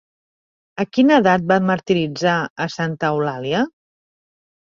A 0.83 0.85
quina 0.97 1.17
edat 1.23 1.43
van 1.51 1.67
martiritzar 1.71 2.37
a 2.65 2.67
Santa 2.79 3.11
Eulàlia? 3.17 3.61